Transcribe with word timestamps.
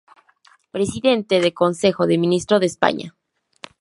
Presidente 0.71 1.39
del 1.39 1.53
Consejo 1.53 2.07
de 2.07 2.17
Ministros 2.17 2.59
de 2.59 2.65
España 2.65 3.15